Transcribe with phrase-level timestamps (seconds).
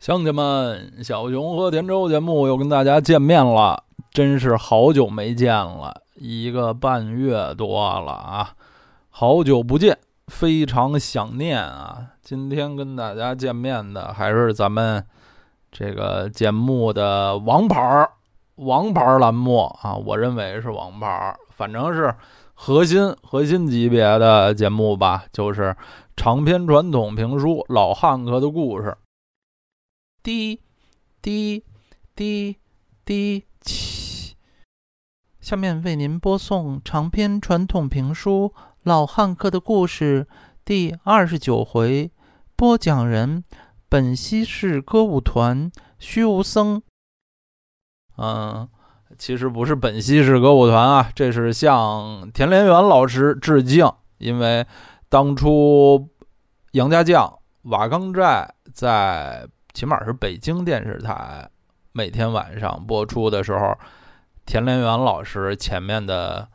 [0.00, 8.54] 乡亲们，小熊和田周节目又跟大家见面了，真是好久没见了，一个半月多了啊，
[9.10, 11.98] 好久不见，非常想念啊。
[12.22, 15.04] 今天跟大家见面的还是咱们
[15.70, 18.10] 这个节目的王牌儿，
[18.54, 22.14] 王牌栏目啊，我认为是王牌，反正是
[22.54, 25.76] 核心核心级别的节目吧，就是
[26.16, 28.88] 长篇传统评书《老汉克的故事》。
[30.22, 30.60] 滴
[31.22, 31.64] 滴
[32.14, 32.58] 滴
[33.06, 34.36] 滴七，
[35.40, 38.52] 下面为您播送长篇传统评书
[38.82, 40.26] 《老汉克的故事》
[40.62, 42.10] 第二十九回，
[42.54, 43.44] 播讲人：
[43.88, 46.82] 本溪市歌舞团虚无僧。
[48.18, 48.68] 嗯，
[49.16, 54.66] 其实不是本溪市歌舞团啊，这是向田连元老师致敬，因为
[55.08, 56.10] 当初
[56.72, 59.48] 杨家将瓦岗寨在。
[59.72, 61.48] 起码是北京电视台
[61.92, 63.76] 每天晚上播出的时候，
[64.46, 66.48] 田连元老师前面的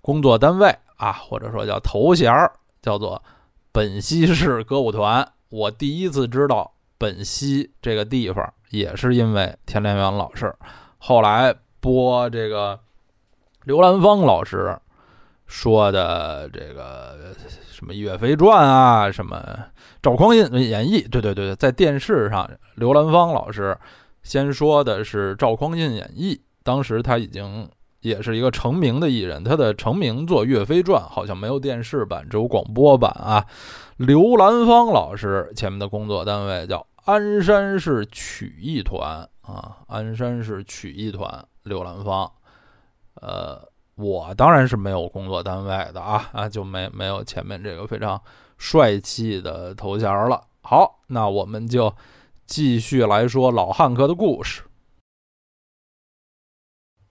[0.00, 3.22] 工作单位啊，或者说叫头衔儿，叫做
[3.72, 5.26] 本溪市歌舞团。
[5.48, 10.54] 我第一次知道本溪这个地方，也是因为田连元老师。
[10.98, 12.78] 后来播这个
[13.64, 14.78] 刘兰芳老师
[15.46, 17.34] 说的这个
[17.80, 19.42] 什么《岳飞传》啊，什么。
[20.02, 23.74] 赵匡胤演义，对对对对，在电视上，刘兰芳老师
[24.22, 26.38] 先说的是赵匡胤演义。
[26.62, 27.66] 当时他已经
[28.00, 33.46] 也是一个成名的艺人，他的成名作《岳飞传》好像没有电视版，只有广播版啊。
[33.96, 41.42] 刘兰芳老师前面的工作单位叫鞍山市曲艺团啊，鞍山市曲艺团。
[41.62, 42.30] 刘兰芳，
[43.14, 43.66] 呃，
[44.00, 48.20] 我当然是没有工作单位的啊啊，就没没有前面这个非常。
[48.62, 50.38] 帅气的头衔了。
[50.60, 51.90] 好，那我们就
[52.44, 54.62] 继续来说老汉克的故事。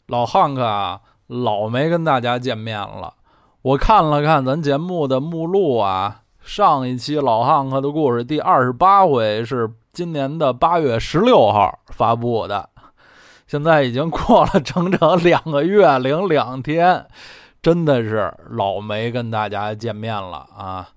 [0.06, 3.16] 老汉克啊，老没跟大家见面了。
[3.64, 12.70] 我看了看咱节目的目录啊，上一期老汉克的故事第二十八回是今年的八月十六号发布的，
[13.50, 17.04] 现在已经过了整整两个月零两天，
[17.64, 20.88] 真的是老没跟大家见面了啊。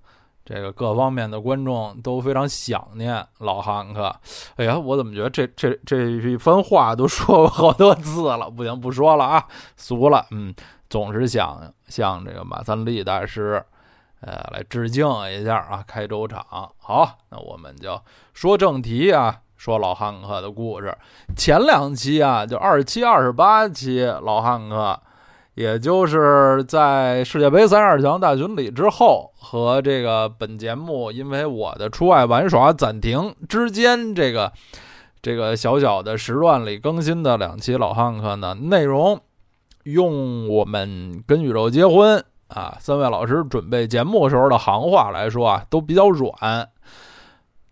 [0.45, 4.15] 这个各方面的观众都非常想念老汉克。
[4.57, 8.47] 哎呀，我怎么觉得这这这一番话都说过好多次了？
[8.51, 9.43] 不行，不说了啊，
[9.75, 10.23] 俗了。
[10.29, 10.53] 嗯，
[10.91, 13.65] 总是想向这个马三立大师，
[14.21, 16.45] 呃，来致敬一下啊，开周场。
[16.77, 17.99] 好，那我们就
[18.31, 20.93] 说正题啊，说老汉克的故事。
[21.37, 24.99] 前两期啊，就二七、二十八期，老汉克。
[25.53, 34.51] 也就是在世界杯三十二强大巡礼之后，和这个本节目因为我的出外玩耍暂停之间，这个
[35.21, 39.17] 这个小小的时段里更新的两期老汉克呢，内容
[39.83, 46.67] 用我们跟宇宙结婚啊三位老师准备节目时候的行话来说啊，都比较软，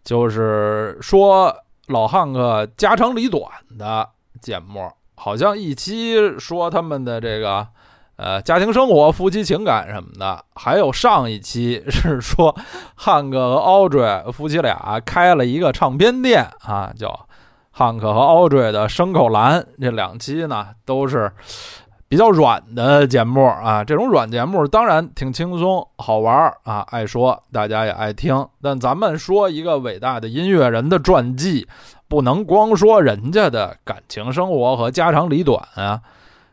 [0.06, 1.51] 就是说
[1.88, 3.44] 老汉克家长里短
[3.78, 4.09] 的
[4.42, 4.92] 节目。
[5.16, 7.68] 好像一期说他们的这个，
[8.16, 12.56] 呃，家庭生活、夫妻情感什么的，还有上一期是说
[12.96, 17.28] 汉克和 Audrey 夫妻俩开了一个唱片店啊，叫
[17.69, 19.63] 汉克和 Audrey 的牲口栏。
[19.80, 21.31] 这两期呢都是
[22.12, 28.46] 比较软的节目啊，这种软节目当然挺轻松、好玩啊，爱说大家也爱听。
[28.62, 31.70] 但咱们说一个伟大的音乐人的传记。
[32.10, 36.02] 不能光说人家的感情生活和家长里短啊，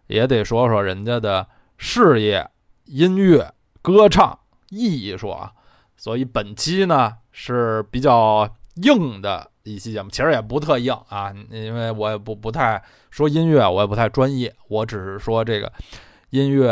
[0.07, 1.45] 也得说说人家的
[1.77, 2.49] 事业、
[2.85, 3.53] 音乐、
[3.83, 4.39] 歌唱、
[4.71, 5.51] 艺术啊。
[5.97, 15.73] 所以本期呢是比较硬的一期节目，其实也不特硬啊，因为我也不不太说音乐，我也不太专业，我只是说这个
[16.31, 16.71] 音乐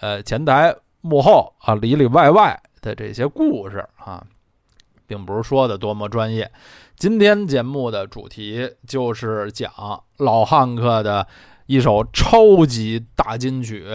[0.00, 4.24] 呃前台幕后啊里里外外的这些故事啊，
[5.06, 6.50] 并不是说的多么专业。
[6.96, 9.70] 今天节目的主题就是讲
[10.16, 11.26] 老汉克的
[11.66, 13.86] 一首超级大金曲。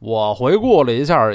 [0.00, 1.30] 我回顾了一下，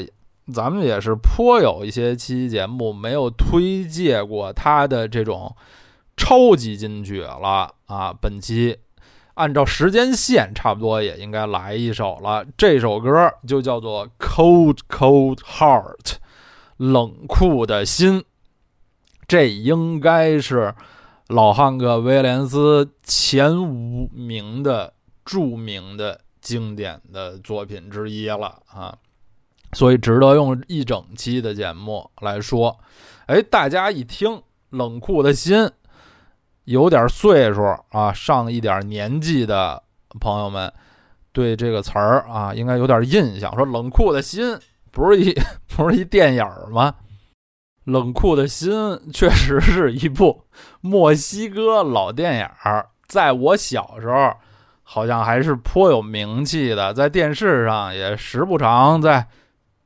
[0.54, 5.56] 咱们也是颇有一些期节目没有推介过他的这种
[6.16, 8.13] 超级金曲了啊。
[8.13, 8.78] 本期
[9.34, 12.46] 按照时间线，差不多也应该来一首了。
[12.58, 16.04] 这首歌就叫做《Cold Cold Heart》，
[16.78, 18.24] 冷酷的心。
[19.28, 20.75] 这应该是
[21.28, 24.94] 老汉克威廉斯前五名的
[25.24, 28.98] 著名的经典的作品之一了啊，
[29.72, 32.78] 所以值得用一整期的节目来说。
[33.28, 34.30] 哎，大家一听
[34.72, 35.58] 《冷酷的心》，
[36.66, 39.81] 有点岁数啊，上一点年纪的
[40.19, 40.72] 朋友们，
[41.31, 43.54] 对这个词儿啊，应该有点印象。
[43.56, 44.58] 说冷酷的心
[44.92, 45.34] 不是一
[45.75, 46.94] 不是一电影吗？
[47.86, 48.72] 冷酷的心
[49.12, 50.44] 确实是一部
[50.81, 52.48] 墨西哥老电影，
[53.08, 54.31] 在我小时候
[54.84, 59.28] 好像还是颇有名气的，在电视上也时不常在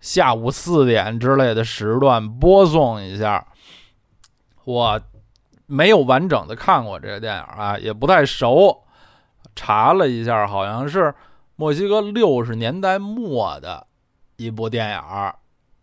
[0.01, 3.48] 下午四点之类的时段播送一下。
[4.66, 5.00] 我
[5.65, 8.83] 没有完整的看过这个电影啊，也不太熟。
[9.56, 11.13] 查了一下，好像是
[11.56, 13.88] 墨西哥六十年代末的
[14.35, 15.01] 一部电影。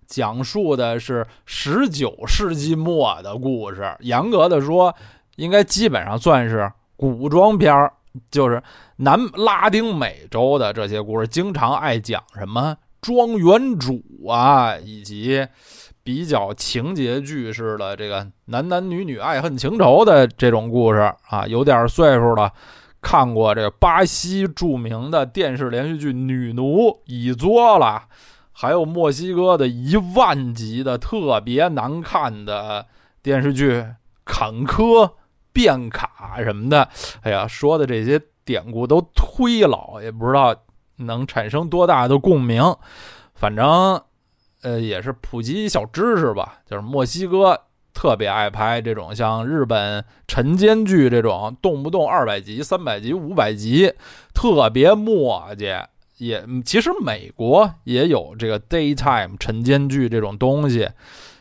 [0.07, 4.95] 讲述的是十九世纪末的故事，严格的说，
[5.37, 7.93] 应该基本上算是古装片儿。
[8.31, 8.63] 就是
[8.97, 15.49] 南拉丁美洲的这些故事，经常爱讲什么庄园主啊，以及
[16.05, 21.47] 比较情节剧式的这个男男女女爱恨情仇的这种故事啊。
[21.47, 22.53] 有点岁数了，
[23.01, 28.05] 看过这个巴西著名的电视连续剧《女奴已作》了。
[28.55, 32.87] 还有墨西哥的一万集的特别难看的
[33.23, 33.73] 电视剧
[34.25, 35.13] 《坎坷
[35.53, 36.89] 变卡》什么的，
[37.23, 40.55] 哎呀，说的这些典故都忒老，也不知道
[40.97, 42.63] 能产生多大的共鸣。
[43.35, 44.01] 反正，
[44.63, 46.61] 呃，也是普及小知识吧。
[46.69, 47.61] 就是墨西哥
[47.93, 53.93] 特别爱拍这种像日本晨间剧这种，动不动二百集、三百集、五百集，
[54.33, 55.85] 特别磨叽。
[56.19, 60.89] 也其实美国也有这个 daytime 晨间剧这种东西，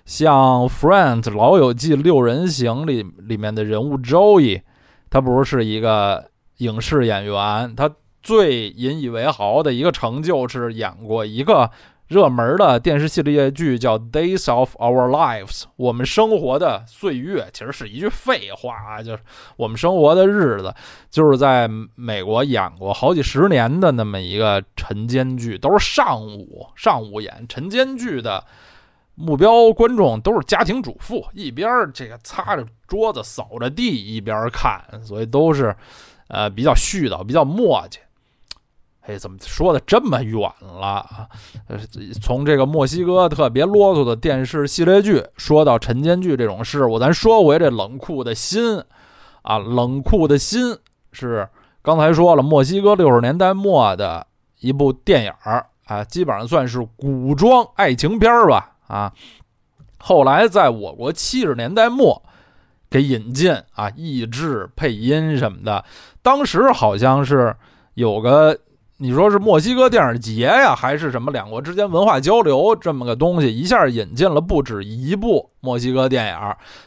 [0.05, 4.63] 像《Friends》老友记六人行里里面的人物 Joey，
[5.09, 7.91] 他不是一个影视演员，他
[8.23, 11.69] 最引以为豪的一个成就是演过一个。
[12.11, 19.23] 热门的电视系列剧叫《Days of Our Lives》，我们生活的岁月，其实是一句废话啊，就是
[19.55, 20.75] 我们生活的日子，
[21.09, 28.43] 就是在美国演过好几十年的那么一个晨间剧，都是上午上午演晨间剧的
[29.15, 35.73] 目标观众都是家庭主妇，一边这个擦着桌子扫着地一边看，所以都是
[36.27, 37.99] 呃比较絮叨，比较磨叽。
[39.07, 41.27] 哎，怎么说的这么远了啊？
[41.67, 41.77] 呃，
[42.21, 48.79] 从这个墨西哥特别啰嗦的电视系列剧说到晨间剧这种事物，咱说回这冷酷的心
[49.41, 50.77] 啊，冷酷的心
[51.11, 51.49] 是
[51.81, 54.27] 刚才说了，墨西哥六十年代末的
[54.59, 55.33] 一部电影
[55.85, 59.11] 啊，基本上算是古装爱情片吧啊。
[59.97, 62.21] 后来在我国七十年代末
[62.87, 65.83] 给引进啊，译制配音什么的，
[66.21, 67.55] 当时好像是
[67.95, 68.59] 有个。
[69.03, 73.51] 你说是墨西哥电影节呀，还是什么两国之间文化交流这么个东西？
[73.51, 76.37] 一下引进了不止一部墨西哥电影，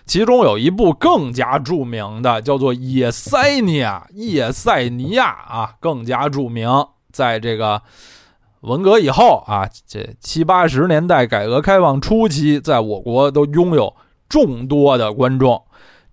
[0.07, 4.07] 其中有一部更加著名的，叫做《叶塞尼亚》。
[4.15, 6.71] 叶塞尼亚啊，更加著名。
[7.11, 7.83] 在这个
[8.61, 13.93] 文革以后啊，这七八十年代改革开放初期，在我国都拥有
[14.29, 15.61] 众多的观众。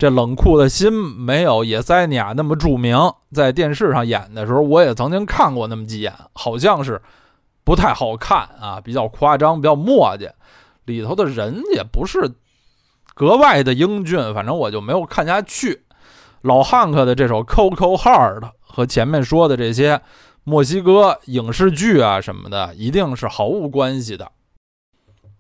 [0.02, 2.98] 这冷酷的心没有野塞尼亚那么著名，
[3.34, 7.00] 在电视上演的时候，我也曾经看过那么几眼，好像是
[7.64, 10.32] 不太好看啊，比较夸张，比较磨叽，
[10.86, 12.34] 里头的人也不是
[13.14, 15.84] 格外的英俊，反正我就没有看下去。
[16.42, 20.02] 老汉克的这首《Coco Heart》和前面说的这些
[20.44, 24.32] 墨西哥影视剧啊什么的，一定是毫无关系的。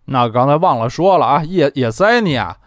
[0.06, 2.60] 那刚才忘了说了啊，野野塞尼亚。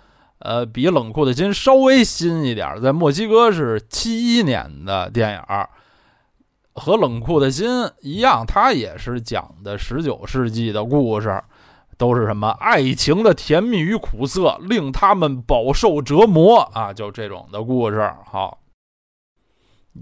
[0.45, 5.71] 呃，比冷酷的心稍微新一点，在墨西哥是七一年的电影儿，
[6.75, 7.67] 和冷酷的心
[8.03, 11.43] 一样，它也是讲的十九世纪的故事，
[11.97, 18.13] 都是什么爱情的甜蜜与苦涩，令他们饱受折磨啊，就这种的故事。
[18.31, 18.59] 好，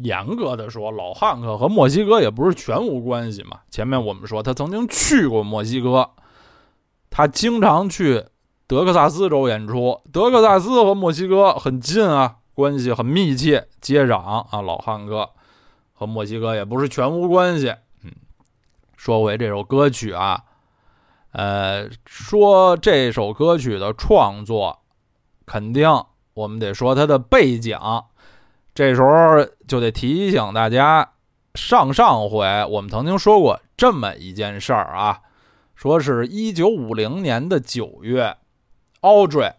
[0.01, 3.61] 严格的说，老汉克和墨西哥也不是全无关系嘛。
[3.71, 6.11] 前面我们说他曾经去过墨西哥，
[7.11, 8.25] 他经常去。
[8.67, 14.63] 德克萨斯州演出，德克萨斯和墨西哥很近啊，关系很密切，接壤啊。
[14.63, 15.29] 老汉哥
[15.93, 17.75] 和墨西哥也不是全无关系。
[18.03, 18.11] 嗯，
[18.97, 20.45] 说回这首歌曲啊，
[21.33, 24.79] 呃，说这首歌曲的创作，
[25.45, 25.87] 肯定
[26.33, 27.79] 我们得说它的背景。
[28.75, 31.13] 这时候就得提醒大家，
[31.55, 35.21] 上上回我们曾经说过这么一件事儿啊，
[35.75, 38.39] 说是一九五零年的九月。
[39.03, 39.53] Audrey，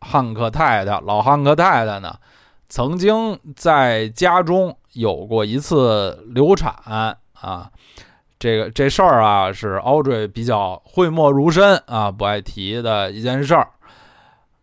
[0.00, 2.16] 汉克太太，老汉克太太呢，
[2.68, 6.74] 曾经在家中有过一次流产
[7.34, 7.70] 啊。
[8.38, 13.70] 这个这事儿啊，是 Audrey 比较讳莫如深啊，不爱提的一件事儿。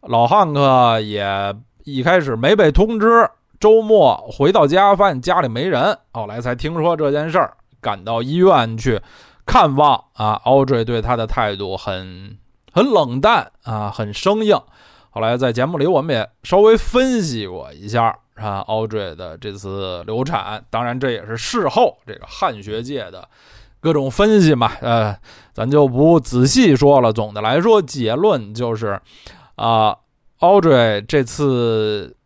[0.01, 3.27] 老汉克也一开始没被通知，
[3.59, 9.01] 周末回到家，发现家里没人，后来才听说这件事儿，赶到医院去
[9.43, 10.39] 看望啊。
[10.45, 12.37] Audrey 对他的态度很
[12.73, 14.59] 很冷淡啊，很生硬。
[15.11, 23.29] 后来在节目里我们也稍微分析过一下啊，Audrey 的这次流产，当然这也是事后这个汉学界的
[23.79, 25.15] 各种分析嘛，呃，
[25.53, 27.13] 咱就不仔细说了。
[27.13, 28.99] 总的来说，结论就是
[29.55, 29.95] 啊
[30.39, 32.17] ，Audrey 这次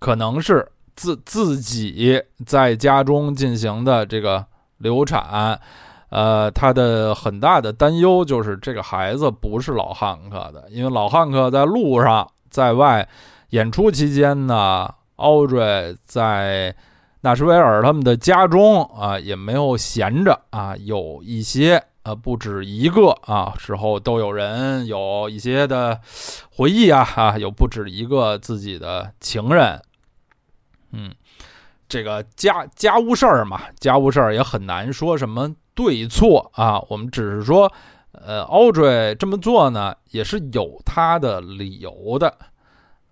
[0.00, 4.44] 可能是自自己在家中进行的这个
[4.78, 5.60] 流产。
[6.14, 13.08] 呃，他的很大的担忧就是这个孩子不是老汉克的，因为老汉克在路上在外
[13.50, 16.72] 演出期间呢，奥瑞在
[17.22, 26.00] 纳什维尔他们的家中啊也没有闲着啊，有一些呃不止一个啊之后都有人有一些的
[26.54, 29.82] 回忆啊啊，有不止一个自己的情人，
[30.92, 31.12] 嗯，
[31.94, 35.48] 这个家家务事儿嘛，家务事儿也很难说什么。
[35.76, 37.72] 对错啊，我们只是说，
[38.10, 42.34] 呃，Audrey 这么做呢，也是有他的理由的，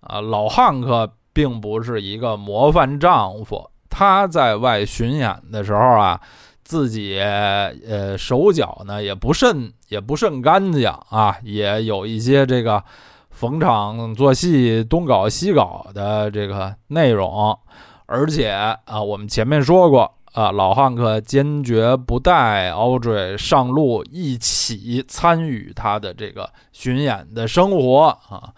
[0.01, 6.19] 啊，老汉克并不是一个模范丈夫，他在外巡演的时候啊，
[6.65, 12.83] 自己呃手脚呢也不甚也不甚干净啊，也有一些这个
[13.29, 17.57] 逢场作戏、东搞西搞的这个内容，
[18.05, 20.13] 而且啊，我们前面说过。
[20.33, 28.49] 啊，老汉克坚决不带 Audrey 上路，一起参与他的这个巡演的生活啊。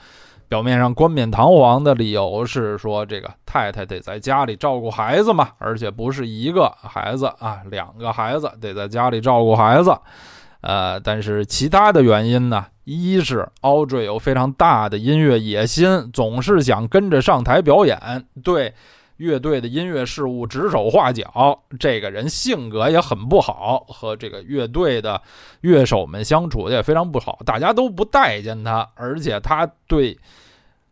[0.48, 9.94] 表面上冠冕堂皇的理由是说，这个太太得在家里照顾孩子嘛，而且不是一个孩子啊，两个孩子得在家里照顾孩子。
[10.62, 18.00] 呃，但是其他的原因呢，一是 Audrey 有非常大的音乐野心，总是想跟着上台表演，
[18.42, 18.74] 对。
[19.18, 25.22] 乐队的音乐事务指手画脚，这个人性格也很不好，和这个乐队的
[25.62, 30.18] 乐手们相处的也非常不好，大家都不待见他，而且他对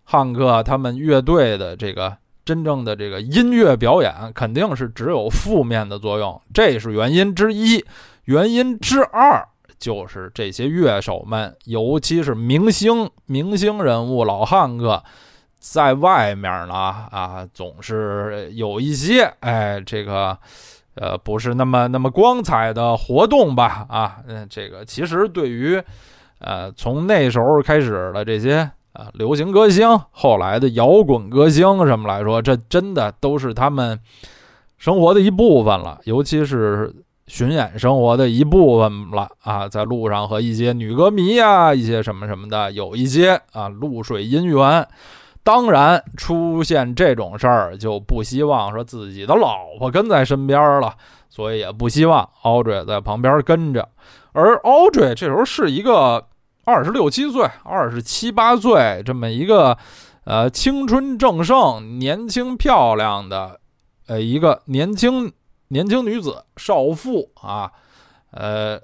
[0.04, 2.16] 汉克他们乐队的这个
[2.46, 7.84] 真正的这个音乐表演肯定是只有负面的作用，这是原因之一。
[8.26, 9.46] 原因之二
[9.78, 15.04] 就是这些乐手们，尤其是明星明星人物老汉克。
[15.64, 20.38] 在外面呢，啊，总是有一些，哎，这个，
[20.96, 25.82] 呃，不是那么那么光彩的活动吧，啊，嗯，这个其实对于，
[26.40, 33.98] 呃，从那时候开始的这些啊，流行歌星，后来的摇滚歌星什么来说，这真的都是他们
[34.78, 36.94] 生活的一部分了，尤其是
[37.28, 44.86] 巡演生活的一部分了，啊，在路上和一些女歌迷呀，一些什么什么的，有一些啊，露水姻缘。
[45.44, 50.96] 当然，出现这种事儿就不希望说自己的老婆跟在身边了，
[51.30, 53.90] 所以也不希望 Audrey 在旁边跟着。
[54.32, 56.28] 而 Audrey 这时候是一个
[56.64, 59.78] 二十六七岁、二十七八岁这么一个
[60.24, 63.60] 呃青春正盛、年轻漂亮的
[64.08, 65.30] 呃一个年轻
[65.68, 67.70] 年轻女子少妇啊，
[68.32, 68.80] 呃，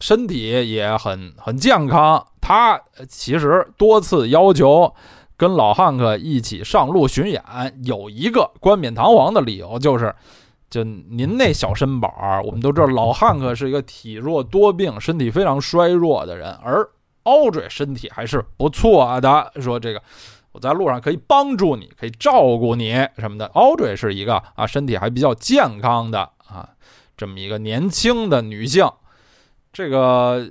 [0.00, 2.26] 身体也很很健康。
[2.40, 4.94] 她其实多次要求。
[5.42, 7.42] 跟老汉克一起上路巡演，
[7.82, 10.14] 有一个冠冕堂皇的理由，就是，
[10.70, 16.88] 就您那小身板儿，我们都知道老汉克是一个体弱多病、身体非常衰弱的人，而
[17.24, 19.52] Audrey 身体还是不错的。
[19.60, 20.00] 说这个，
[20.52, 23.48] 我在路上可以帮助你，可以照顾你什么的。
[23.48, 26.68] Audrey 是一个啊，身体还比较健康的啊，
[27.16, 28.88] 这么一个年轻的女性。
[29.72, 30.48] 这个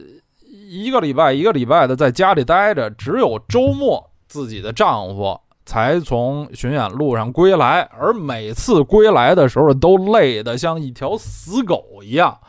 [0.49, 4.10] 一个礼拜一个礼拜的在家里待着，只有周末。
[4.31, 12.39] 自己的丈夫才从巡演路上归来，而每次归来的时候都累得像一条死狗一样，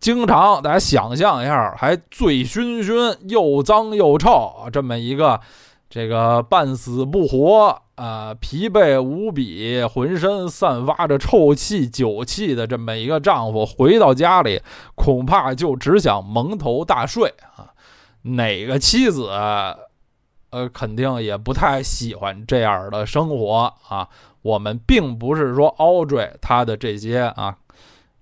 [0.00, 5.40] 经常大家想象一下，还醉醺醺、又脏又臭，这么一个
[5.88, 14.60] 这个半死不活啊，疲惫无比，浑身散发着臭气、酒气的这么一个丈夫，回到家里
[14.96, 17.70] 恐怕就只想蒙头大睡啊！
[18.22, 19.30] 哪个妻子？
[20.52, 24.08] 呃，肯定也不太喜欢这样的生活啊。
[24.42, 27.56] 我们并不是说 Audrey 他的这些啊，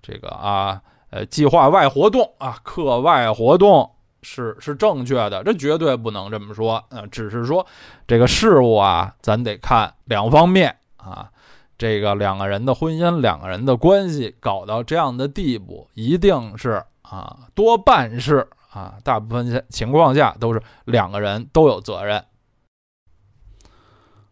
[0.00, 3.90] 这个啊，呃，计划外活动啊，课外活动
[4.22, 6.82] 是是正确的，这绝对不能这么说。
[6.90, 7.66] 呃，只是说
[8.06, 11.28] 这个事物啊，咱得看两方面啊。
[11.76, 18.46] 这个两个人的婚姻，两个人的关系搞到这样的地步，一定是啊，多半是。
[18.70, 22.24] 啊，大部分情况下都是两个人都有责任。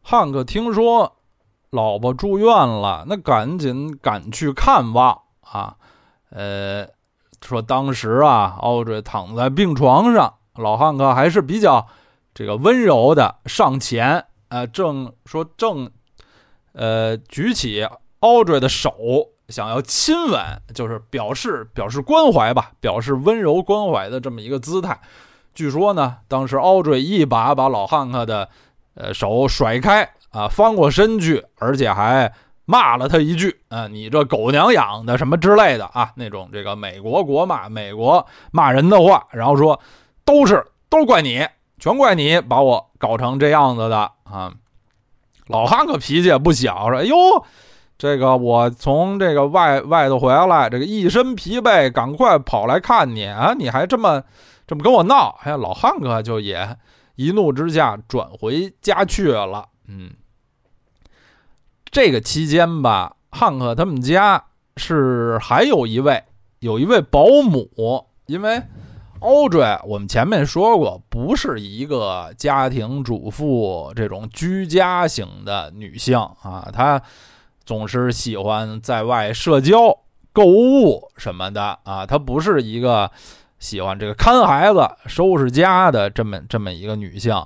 [0.00, 1.16] 汉克听说
[1.71, 5.76] 老婆住院了，那赶紧赶去看望啊。
[6.30, 6.87] 呃，
[7.42, 11.87] 说当时啊，奥瑞躺在病床上，老汉克还是比较
[12.33, 15.90] 这个温柔的上前，呃，正说正，
[16.73, 17.87] 呃，举起
[18.21, 18.95] 奥瑞的手，
[19.49, 20.40] 想要亲吻，
[20.75, 25.00] 就是表示表示关怀吧，表示温柔关怀的这么一个姿态。
[25.55, 28.49] 据说呢，当时奥瑞一把把老汉克的
[28.95, 32.33] 呃手甩开啊，翻过身去，而且还。
[32.71, 39.81] 骂了他一句，啊，你这狗娘养的什么之类的啊，那种这个美国国骂、美国骂人的话，然后说
[40.23, 41.47] 都是都怪你，
[41.78, 44.52] 全怪你把我搞成这样子的啊。
[45.47, 47.17] 老汉可脾气也不小，说：“哎呦，
[47.99, 54.23] 这个我从这个外外头回来，这个一身疲惫，赶快跑来看你啊，你还这么
[54.67, 56.76] 这么跟我闹。”哎，老汉哥就也
[57.17, 60.12] 一怒之下转回家去了，嗯。
[61.90, 64.45] 这个期间吧，汉克他们家
[64.76, 66.23] 是还有一位，
[66.61, 68.07] 有一位保姆。
[68.26, 68.62] 因为
[69.21, 77.02] 欧瑞，我们前面说过，不是一个家庭主妇这种居家型的女性啊，她
[77.69, 79.95] 总是喜欢在外社交、
[80.33, 83.11] 购物什么的啊，她不是一个
[83.59, 87.37] 喜欢这个看孩子、收拾家的这么这么一个女性。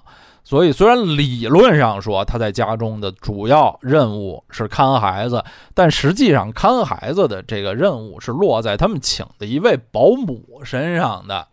[0.44, 5.42] 所以，虽然理论上说她在家中的主要任务是看孩子，
[5.74, 11.48] 但实际上看孩子的这个任务是落在他们请的一位保姆身上的。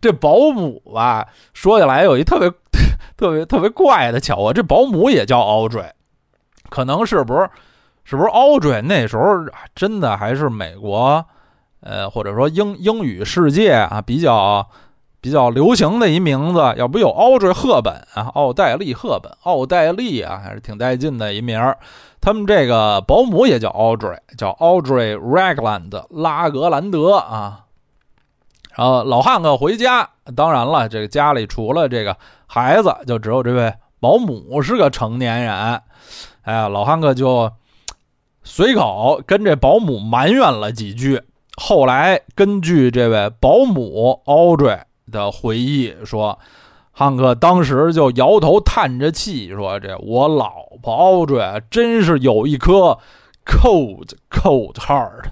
[0.00, 2.50] 这保姆吧，说起来有一特别
[3.16, 5.92] 特别特别怪的巧合，这保姆也叫 Audrey，
[6.70, 7.48] 可能是不是？
[8.08, 9.24] 是不是 Audrey 那时候
[9.74, 11.22] 真的还是美国，
[11.80, 14.66] 呃，或者说英英语世界啊比较。
[15.20, 21.76] 比较流行的一名字，要不有 Audrey 赫本啊，奥黛丽·赫本，奥黛丽啊，还是挺带劲的一名儿。
[22.20, 27.64] 他们这个保姆也叫 Audrey，叫 Audrey Ragland 拉格兰德啊。
[28.76, 32.16] 然后老汉克回家，当然了，这个家里除了这个
[32.46, 35.52] 孩子，就只有这位保姆是个成年人。
[36.42, 37.50] 哎呀，老汉克就
[38.42, 41.22] 随口跟这保姆埋怨了几句。
[41.56, 44.80] 后来根据这位保姆 Audrey。
[45.10, 46.38] 的回忆说，
[46.92, 52.98] 汉克当时就摇头叹着气说：“这我老婆 Audrey 真是有一颗
[53.46, 55.30] cold cold heart，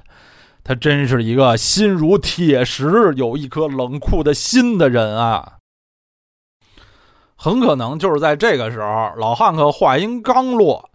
[0.64, 5.58] 他真是一个心如铁石、有一颗冷酷的心的人啊。”
[7.36, 10.88] 很可能就是在这个时候，老汉克话音刚落，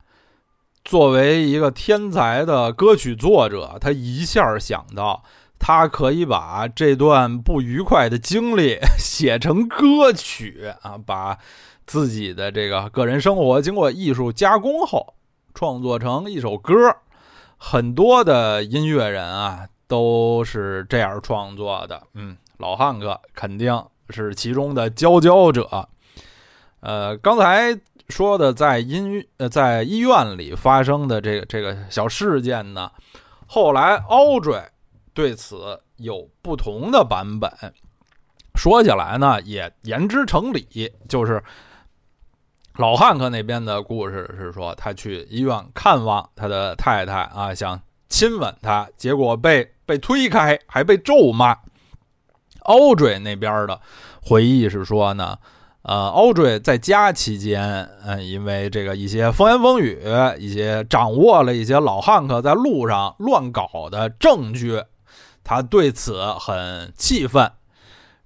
[0.83, 5.23] 作为一个天才的歌曲作者，他一下想到。
[5.63, 11.37] 他可以把这段不愉快的经历 写成歌曲啊，把
[11.85, 15.13] 自己的这个个人生活经过艺术加工后
[15.53, 16.73] 创作成一首歌。
[17.57, 22.07] 很多的音乐人啊都是这样创作的。
[22.15, 25.87] 嗯，老汉哥肯定是其中的佼佼者。
[26.79, 32.91] 呃，刚才说的在音呃在医院里发生的这个这个小事件呢，
[33.47, 34.63] 后来 Audrey。
[35.13, 37.51] 对此有不同的版本，
[38.55, 41.43] 说起来呢也言之成理，就是
[42.77, 51.57] 老汉克那边的故事是说，他去医院看望他的太太啊，想亲吻她，结果被被推开，还被咒骂。
[52.61, 53.81] Audrey 那边的
[54.23, 55.37] 回忆是说呢，
[55.83, 59.99] 呃，Audrey 在家期间，嗯，因为这个一些风言风语，
[60.37, 64.83] 一些掌握了一些老汉克在路上乱搞的证据。
[65.43, 67.51] 他对此很气愤，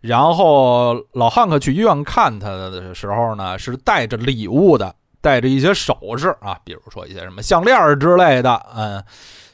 [0.02, 9.02] 然后老汉克去医院看他的时候呢，是带着礼物的，带着一些首饰啊，比如说一些什么项链之类的，嗯，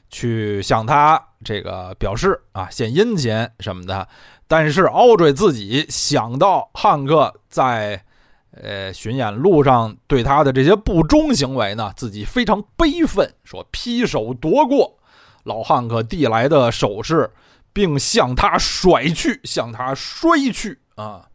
[0.10, 4.08] 去向他这个表示啊，献殷勤什么的。
[4.52, 8.04] 但是奥瑞自己想到汉克在
[8.52, 15.00] 呃巡演路上对他的这些不忠行为呢，自己非常悲愤，说劈手夺过
[15.46, 17.32] 老汉克递来的首饰。
[17.74, 21.26] 并向他甩去，向他摔去啊！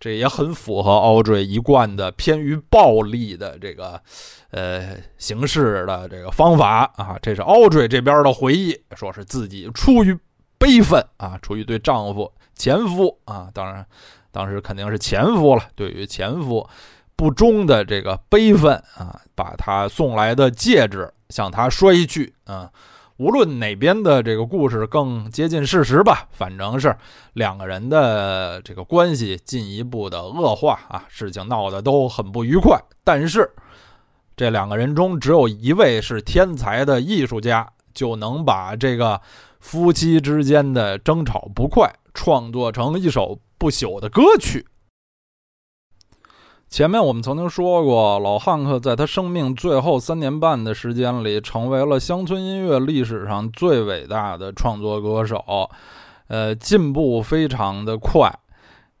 [0.00, 4.02] 这也很符合奥瑞一贯的偏于暴力的这个
[4.50, 7.16] 呃形式的这个方法啊！
[7.22, 10.18] 这是奥瑞这边的回忆，说是自己出于
[10.58, 13.86] 悲愤啊，出于对丈夫前夫啊，当然
[14.30, 16.68] 当时肯定是前夫了，对于前夫
[17.16, 22.70] 不忠的这个悲愤啊，把他送来的戒指向他摔去啊！
[23.16, 26.96] 无论哪边的这个故事更接近事实吧，反正是
[27.32, 32.80] 两个人的这个关系进一步的恶化啊，事情闹得都很不愉快。
[33.02, 33.50] 但是
[34.36, 39.20] 这两个人中只有一位是天才的艺术家，就能把这个
[39.60, 44.66] 夫妻之间的争吵不快创作成一首不朽的歌曲。
[46.68, 55.70] 前面我们曾经说过，老汉克在他生命最后三年半的时间里，成为了乡村音乐历史上最伟大的创作歌手，
[56.26, 58.30] 呃，进步非常的快。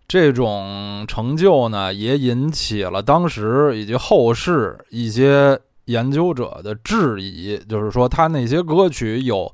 [0.08, 9.52] 这种成就呢，也引起了当时以及后世一些研究者的质疑，就是说他那些歌曲有，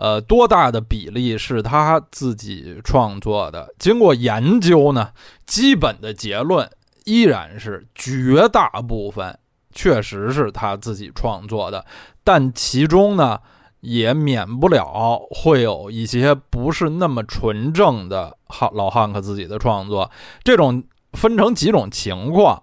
[0.00, 3.74] 呃，多大的比例是他自己创作的？
[3.78, 5.10] 经过研究呢，
[5.46, 6.68] 基本的结论
[7.04, 9.38] 依然是绝大部分
[9.72, 11.84] 确实是他自己创作的，
[12.24, 13.38] 但其中呢。
[13.82, 20.10] 也免不了会有一些不是那么纯正的汉老汉克自己的创作，
[20.44, 20.84] 这种
[21.14, 22.62] 分成几种情况，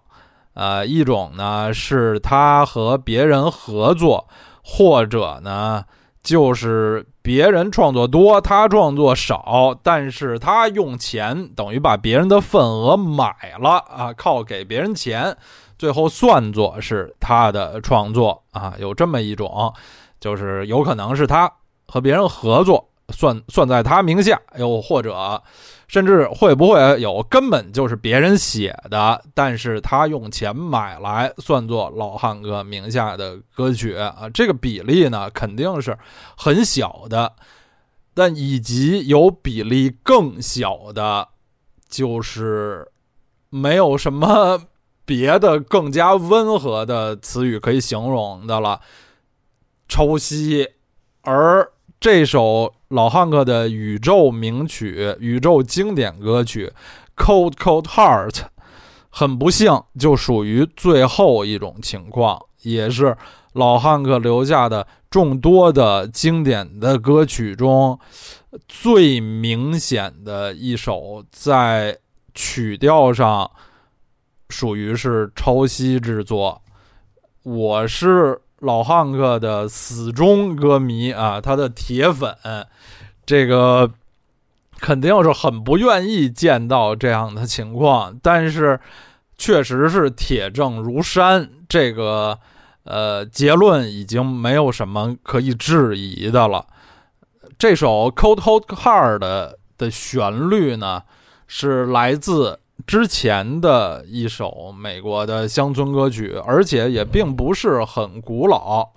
[0.54, 4.28] 呃，一种呢是他和别人合作，
[4.64, 5.84] 或者呢
[6.28, 15.38] 就是别人创作多，他创作少，但是他用钱等于把别人的份额买了啊，靠给别人钱，
[15.80, 19.74] 最后算作是他的创作啊，有这么一种。
[20.20, 21.50] 就是有可能是他
[21.86, 25.42] 和别人合作，算算在他名下，又或者
[25.88, 34.30] 甚至会不会有根本就是别人写的，但是他用钱买来，算作老汉哥名下的歌曲啊？
[34.34, 35.98] 这个比例呢，肯定是
[36.36, 37.34] 很小的。
[38.14, 41.30] 但以及有比例更小的，
[41.88, 42.92] 就是
[43.50, 44.64] 没有什么
[45.06, 48.82] 别的更加温和的词语可以形容的了。
[49.88, 50.68] 抄袭，
[51.22, 56.72] 而这首老汉克的宇宙名曲、宇宙经典歌曲
[57.22, 58.30] 《Cold Cold Heart》，
[59.10, 63.18] 很不幸就属于最后一种情况，也是
[63.52, 68.00] 老汉克留下的众多的经典的歌曲中
[68.70, 71.98] 最明显的一首，在
[72.34, 73.52] 曲调上
[74.48, 76.62] 属于是抄袭之作。
[77.44, 78.44] 我是。
[78.62, 82.36] 老汉克的死忠歌迷啊，他的铁粉，
[83.28, 83.92] 这个
[84.80, 88.80] 肯定是很不愿意见到这样的情况，但是
[89.38, 92.40] 确实是铁证如山，这个
[92.86, 96.66] 呃结论已经没有什么可以质疑的了。
[97.60, 99.20] 这首《Cold Cold Heart》
[99.78, 101.04] 的旋律呢，
[101.46, 102.60] 是来自。
[102.86, 108.92] 之前的一首美国的乡村歌曲，而且也并不是很古老。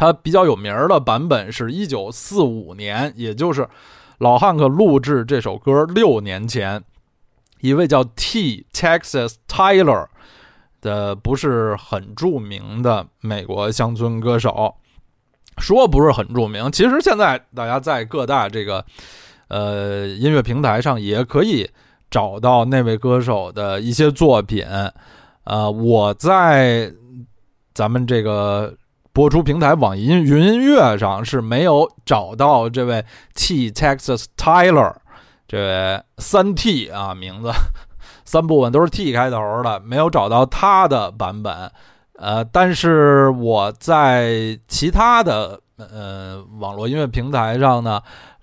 [0.00, 3.68] 它比较有名的版本是一九四五年，也就是
[4.16, 6.82] 老汉克录制这首歌六年前，
[7.60, 8.64] 一位叫 T.
[8.72, 10.06] Texas Tyler
[10.80, 14.74] 的不是很著名的美国乡村歌手，
[15.58, 18.82] 说不是很著名，其实现在大家在各大这个
[19.48, 21.70] 呃音乐平台上也可以。
[22.10, 24.66] 找到那位歌手的一些作品，
[25.44, 26.92] 呃，我在
[27.72, 28.74] 咱们这个
[29.12, 34.94] 播出平台网易云音乐上是没有找到这位 T Texas Tyler
[35.46, 37.50] 这位三 T 啊名字
[38.24, 41.70] 三部分都是 T 开头的，没有找到他的版本，
[42.18, 48.00] 呃，但是我在其他的呃网络音乐平台上呢。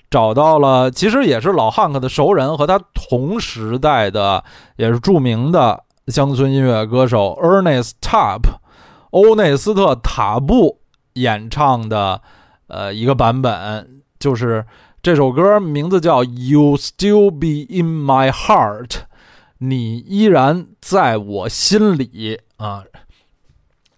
[0.09, 4.41] 找到了，其实也是老汉克的熟人，和他同时代的，
[4.77, 8.39] 也是著名的乡村音乐歌手 Ernest Tubb，
[9.11, 10.79] 欧内斯特·塔布
[11.13, 12.21] 演唱的，
[12.67, 14.65] 呃，一个版本，就是
[15.01, 18.87] 这首歌名字叫《You Still Be in My Heart》，
[19.59, 22.83] 你依然在我心里啊。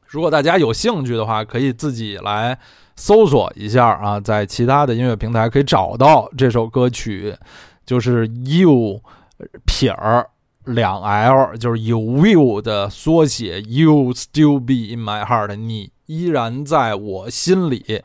[0.05, 2.59] 如果大家有兴趣的话，可以自己来。
[3.01, 7.33] 搜索一下啊，在其他的音乐平台可以找到这首歌曲，
[7.85, 9.01] 就是 “you”
[9.65, 10.29] 撇儿
[10.69, 18.01] 两 l，就是 “you will” 的缩写，“you still be in my heart”，你依然在我心里。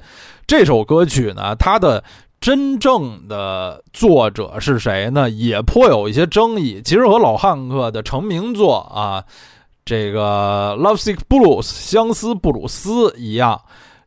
[0.46, 2.02] 这首歌曲呢，它的
[2.40, 5.30] 真正的作者是谁呢？
[5.30, 6.82] 也颇有一些争议。
[6.84, 9.24] 其实和老汉克的成名作啊，
[9.84, 13.62] 这个《Lovesick Blues》相思布鲁斯一样。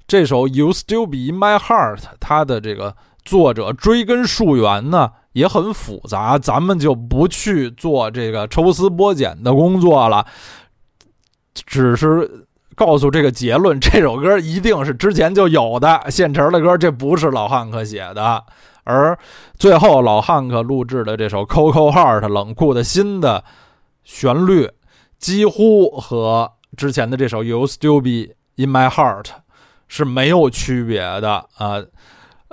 [0.08, 10.26] 这首《You Still Be in My Heart》，它的这个作者追根溯源呢也很复杂，咱们就不去做这个抽丝剥茧的工作了，
[11.54, 18.43] 只是告诉这个结论：这首歌一定是之前就有的现成的歌，这不是老汉克写的。
[18.84, 19.15] 而
[19.60, 23.43] 最后老汉克录制的这首《Coco Heart》冷酷的心的
[24.04, 24.71] 旋律，
[25.19, 29.23] 几乎和之前的这首《You Still Be in My Heart》
[29.88, 31.76] 是没有区别的啊。
[31.76, 31.86] 呃，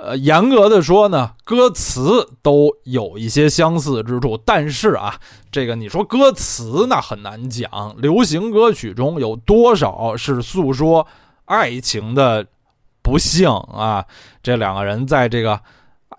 [0.05, 5.15] 呃严格的说呢，歌词都有一些相似之处，但是啊，
[5.51, 7.95] 这个你说歌词那很难讲。
[7.97, 11.07] 流行歌曲中有多少是诉说
[11.45, 12.45] 爱情的
[13.01, 14.05] 不幸啊？
[14.43, 15.59] 这两个人在这个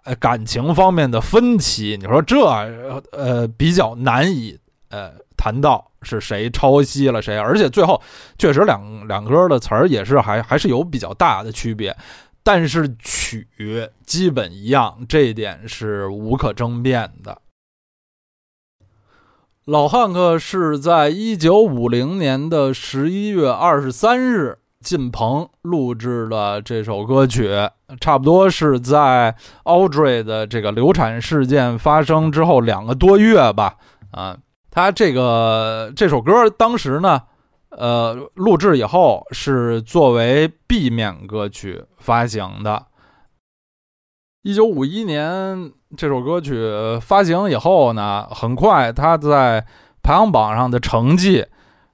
[0.04, 2.44] 呃感情方面的分歧，你说这
[3.12, 4.58] 呃比较难以
[4.90, 8.00] 呃谈到是谁抄袭了谁，而且最后
[8.38, 11.96] 确实两两歌的词儿也是还还是有比较大的区别。
[12.46, 13.48] 但是曲
[14.04, 17.42] 基本一样，这一点是无可争辩的。
[19.64, 27.50] 老汉克是在一九五零年的十一月二十三日进棚录制了这首歌曲，
[28.00, 33.74] 差不多是在 Audrey 的这个流产事件发生之后两个多月吧。
[34.12, 34.38] 啊，
[34.70, 37.22] 他这个这首歌当时呢。
[37.78, 42.86] 呃，录制以后是作为 B 面歌曲发行的。
[44.44, 46.56] 一九五一年这首歌曲
[47.02, 49.66] 发行以后呢，很快他在
[50.02, 51.44] 排行榜上的成绩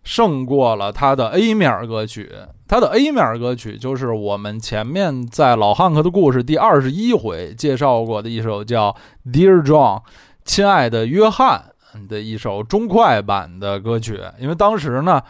[0.05, 2.31] 胜过了他的 A 面歌曲。
[2.69, 8.95] 他的 A 面歌曲就是我们前面在老汉克的故事第二十一回介绍过的一首叫
[9.33, 9.99] 《Dear John》，
[10.45, 11.73] 亲爱的约翰
[12.09, 14.21] 的一首中快版的歌曲。
[14.39, 15.21] 因为当时呢。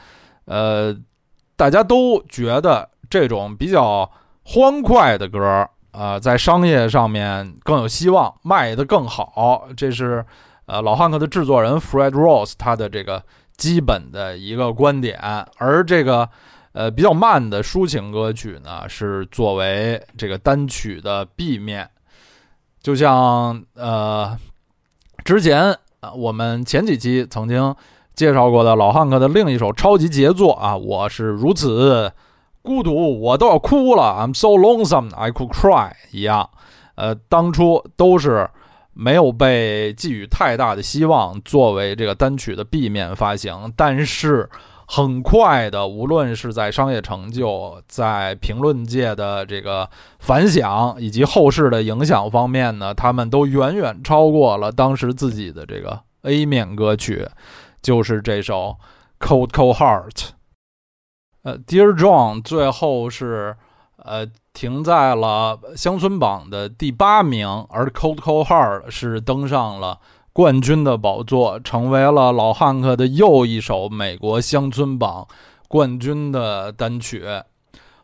[0.53, 0.95] 呃，
[1.57, 4.11] 大家都觉得这种比较
[4.45, 9.67] 欢快的歌儿啊，在商业上面更有希望，卖的更好。
[9.75, 10.23] 这是
[10.67, 13.25] 呃老汉克的制作人 Fred Rose 他的这个
[13.57, 15.19] 基本的一个观点。
[15.57, 16.29] 而这个
[16.73, 21.89] 呃比较慢的抒情歌曲呢，是作为这个单曲的 B 面。
[22.83, 24.37] 就像呃
[25.25, 27.75] 之前啊，我们前几期曾经。
[28.15, 32.13] 介绍过的老汉克的另一首超级杰作啊，我是如此
[32.61, 34.19] 孤独，我都要哭了。
[34.21, 35.93] I'm so lonesome, I could cry。
[36.11, 36.49] 一样，
[36.95, 38.49] 呃，当初都是
[38.93, 43.73] 没有被寄予太大的希望，作为这个单曲的 B 面发行。
[43.75, 44.49] 但是
[44.87, 57.27] 很快的，无论是在商业成就、在评论界的这个反响以及后世的影响方面呢，他们都远远超过了当时自己的这个 A 面歌曲。
[57.83, 58.77] 就是这首
[59.27, 60.11] 《Cold Cold Heart》，
[61.43, 63.57] 呃，《Dear John》最后是
[63.97, 69.99] 呃停在了乡村榜的第八名，而《Cold Cold Heart》是登上了
[70.33, 75.27] 冠军的宝座，成为了老汉克的又一首美国乡村榜
[75.67, 77.25] 冠军的单曲。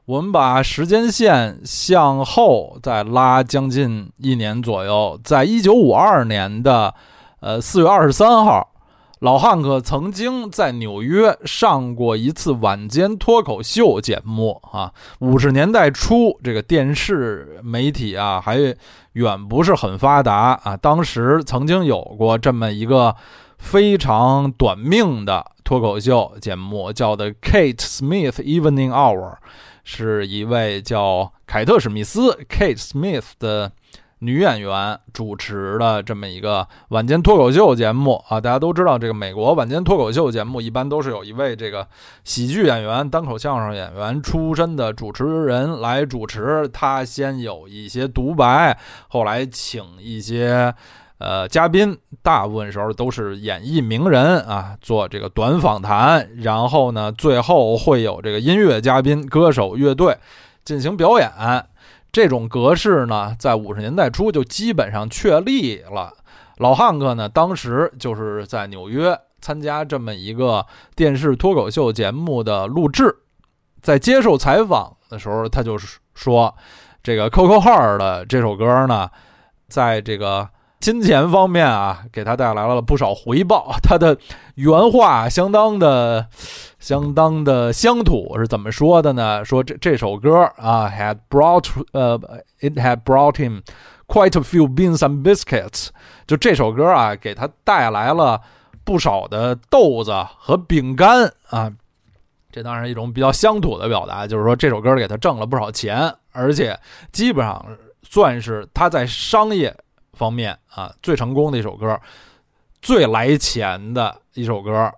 [0.07, 6.93] 我们把时间线向后再拉将近一年左右，在一九五二年的
[7.39, 8.73] 呃四月二十三号。
[9.21, 14.93] 老汉克曾经在纽约上过一次晚间脱口秀节目啊。
[15.19, 18.59] 五十年代初，这个电视媒体啊还
[19.15, 20.77] 远不是很发达啊。
[20.77, 23.17] 当时曾经有过这么一个
[23.59, 29.39] 非常短命的脱口秀节目，叫的 Kate Smith Evening Hour，
[29.83, 33.73] 是一位叫凯特史密斯 Kate Smith 的。
[34.21, 41.87] 女演员主持的这么一个晚间脱口秀节目啊，大家都知道，这个美国晚间脱口秀节目一般都是有一位这个
[42.25, 46.69] 喜剧演员、单口相声演员出身的主持人来主持。
[46.73, 48.77] 他先有一些独白，
[49.09, 50.75] 后来请一些
[51.19, 60.17] 呃嘉宾，大部分时候都是演艺名人啊做这个短访谈，然后呢，最后会有这个音乐嘉宾、歌手、乐队
[60.65, 61.31] 进行表演。
[62.11, 66.13] 这种格式呢，在五十年代初就基本上确立了。
[66.59, 70.67] 老汉克呢，当时就是在纽约参加这么一个
[70.97, 73.15] 电视脱口秀节目的录制，
[73.81, 76.55] 在接受采访的时候，他就是说，
[77.03, 79.09] 这个《Coco Heart》的这首歌呢，
[79.69, 80.49] 在这个。
[80.81, 83.75] 金钱方面啊，给他带来了不少回报。
[83.83, 84.17] 他的
[84.55, 86.29] 原话相当的、
[86.79, 89.45] 相当的乡土，是怎么说的呢？
[89.45, 92.19] 说这这首歌啊，had brought 呃
[92.61, 93.63] ，it had brought him
[94.07, 95.89] quite a few beans and biscuits。
[96.27, 98.41] 就这首歌啊，给他带来了
[98.85, 101.73] 不少的豆子和饼干啊。
[102.51, 106.79] 这当然一种比较乡土的表达，就是说这首歌给他挣了不少钱，而且
[107.13, 107.65] 基本上
[108.03, 109.75] 算是他在商业。
[110.15, 111.97] 方面啊，最成功的一首歌，
[112.83, 114.93] 最来钱的一首歌。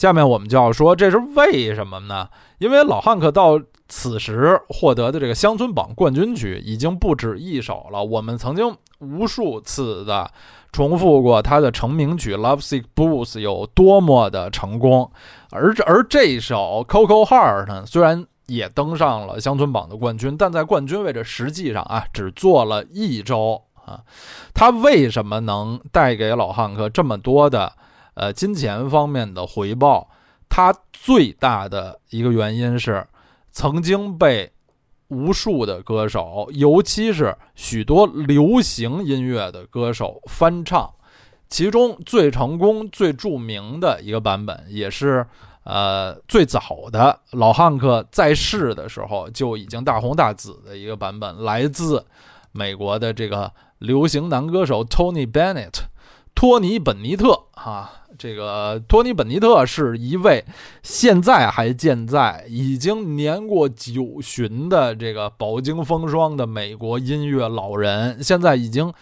[0.00, 2.26] 下面我们就要说，这是为什么呢？
[2.56, 8.02] 因为老汉克到此时获得的这个乡村榜冠军曲已经不止一首了。
[8.02, 10.30] 我们曾经无数次的
[10.72, 15.12] 重复过他的成名曲《Love Sick Blues》有多么的成功，
[15.50, 24.00] 而而这首《Coco Heart》呢，虽然也登上了乡村榜的冠军，但在冠军位置实际上啊，只做了一周啊。
[24.54, 27.70] 他为什么能带给老汉克这么多的
[28.20, 30.08] 呃金钱方面的回报？
[30.48, 33.06] 它最大的一个原因是
[33.50, 34.52] 曾经被。
[35.12, 40.88] 无数的歌手，尤其是许多流行音乐的歌手翻唱，
[41.48, 45.26] 其中最成功、最著名的一个版本，也是
[45.64, 52.06] 呃最早的老汉克在世的时候就已经大红大紫的一个版本，来自
[52.52, 55.74] 美国的这个流行男歌手 Tony Bennett，
[56.36, 57.99] 托尼·本尼特啊。
[58.20, 60.44] 这个托尼·本尼特是一位
[60.82, 68.92] 现在还健在、已经年过九旬的这个饱经风霜的美国音乐老人，现在已经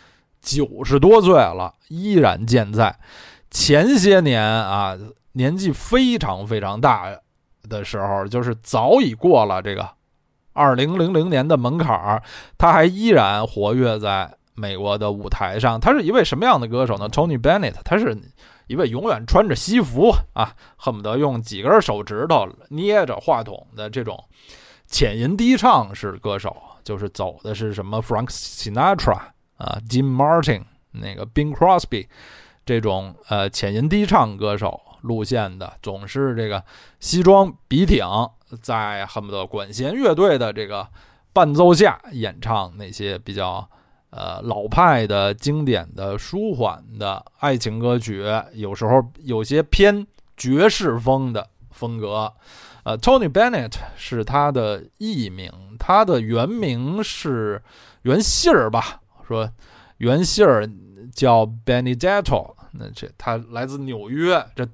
[0.41, 2.97] 九十多岁了，依然健在。
[3.51, 4.97] 前些年啊，
[5.33, 7.11] 年纪非常非常大
[7.69, 9.89] 的时候，就是早已过了这个
[10.53, 12.23] 二零零零年的门槛儿，
[12.57, 15.81] 他还依然活跃在美国的舞台上。
[15.81, 18.17] 他是一位什么样的歌手呢？Tony Bennett，他是。
[18.69, 24.23] 一位永远穿着西服啊，恨不得用几根手指头捏着话筒的这种
[24.87, 29.19] 浅吟低唱式歌手，就是走的是什么 Frank Sinatra
[29.57, 32.07] 啊、Jim Martin、那个 Bing Crosby
[32.65, 36.63] 这种呃浅吟低唱歌手路线的，总是这个
[37.01, 38.07] 西装笔挺，
[38.61, 40.87] 在恨不得管弦乐队的这个
[41.33, 43.69] 伴奏下演唱那些比较。
[44.11, 52.33] 呃，老派的经典的舒缓的爱情歌曲，有时候有些偏爵士风的风格。
[52.85, 57.63] 呃，Tony Bennett 是他的艺名，他的原名是
[58.03, 59.01] 原姓儿吧？
[59.27, 59.51] 说
[59.99, 60.67] 原姓儿
[61.15, 64.67] 叫 Benedetto，那这他来自纽约，这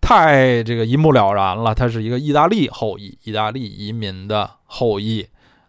[0.00, 1.72] 太这个一目了然了。
[1.72, 5.24] 他是一个意大利后裔，意大利移民的后裔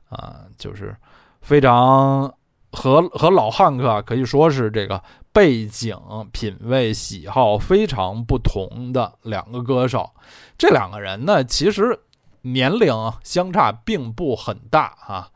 [0.10, 0.96] 啊，就是
[1.42, 2.34] 非常。
[2.76, 5.98] 和和老汉克可以说是这个背景、
[6.32, 10.12] 品味、喜好非常不同的两个歌手。
[10.58, 12.02] 这两个人呢，其实
[12.42, 15.30] 年龄相差并不很大啊。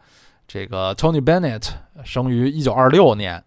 [0.47, 1.69] 这个 Tony Bennett
[2.04, 3.43] 生于1926年，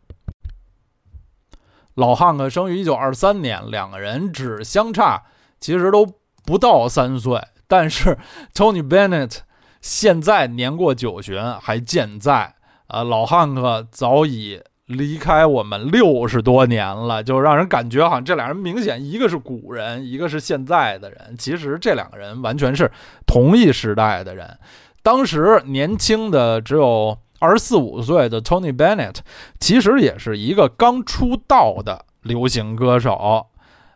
[1.94, 5.22] 老汉克生于1923年，两个人只相差
[5.61, 6.07] 其实都
[6.44, 7.40] 不到三岁。
[7.68, 8.18] 但是
[8.55, 9.38] Tony Bennett
[9.81, 12.57] 现在年过九旬还健在。
[12.92, 21.35] 呃，老汉克早已离开我们六十多年了，就让人感觉好像这俩人明显一个是古人，一个是现在的人。
[21.38, 22.92] 其实这两个人完全是
[23.26, 24.59] 同一时代的人。
[25.02, 29.16] 当时年轻的只有二十四五岁的 Tony Bennett，
[29.59, 33.46] 其实也是一个刚出道的流行歌手。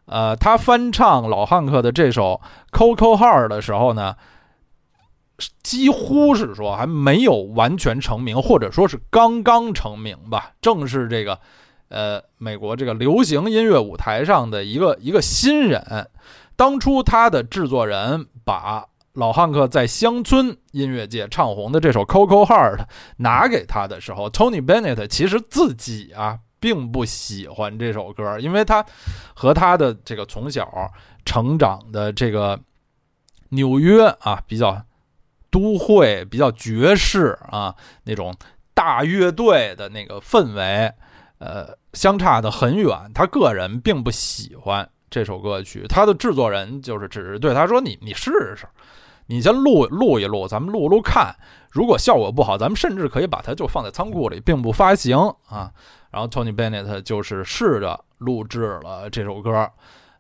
[0.07, 2.41] 呃，他翻唱老汉克的这首
[2.75, 4.17] 《Coco Heart》的时候呢。
[5.63, 10.53] 几乎是说还没有完全成名，或者说是刚刚成名吧。
[10.63, 11.39] 正是这个，
[11.89, 16.09] 呃，美国这个流行音乐舞台上的一个一个新人。
[16.57, 22.77] 当初他的制作人把老汉克在乡村音乐界唱红的这首《Coco Heart》
[23.19, 28.83] 拿给他的时候，Tony Bennett 其实自己啊并不喜欢这首歌，因为他
[29.35, 30.91] 和他的这个从小
[31.27, 32.59] 成长的这个
[33.51, 34.83] 纽约啊比较。
[35.57, 38.37] 都会比较爵士啊，那种
[38.75, 40.93] 大乐队的那个氛围，
[41.39, 43.11] 呃，相差的很远。
[43.15, 48.69] 他个人并不喜欢这首歌曲，他的制作人就是只是对他说：“你你试试，
[49.29, 51.35] 你先录录一录，咱们录录看。
[51.71, 55.17] 如果效果不好，咱们甚至可以把它就放在仓库里，并不发行
[55.49, 55.73] 啊。”
[56.13, 59.71] 然后 Tony Bennett 就是试着录制了这首歌。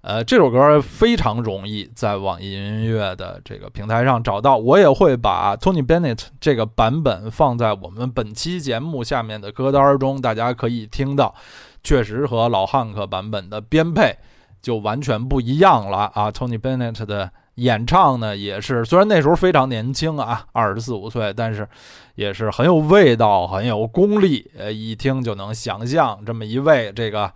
[0.07, 11.35] 呃，这首歌非常容易在网易音乐的这个平台上找到，我也会把 Tony Bennett 这个版本放在我们本期节目下面的歌单中，大家可以听到，
[11.83, 14.17] 确实和老汉克版本的编配
[14.63, 16.31] 就完全不一样了啊。
[16.31, 21.69] Tony Bennett 的演唱呢，也是虽然那时候非常年轻啊，二十四五岁，但是
[22.15, 27.33] 也是很有味道，很有功力，呃，一听就能想象这么一位这个。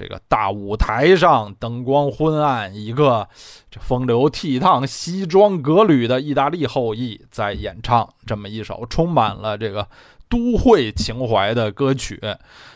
[0.00, 3.28] 这个大舞台上灯光昏暗，一个
[3.70, 9.86] 这风流倜傥、西装革履的意大利后裔在演唱这么一首充满了这个
[10.26, 12.18] 都会情怀的歌曲，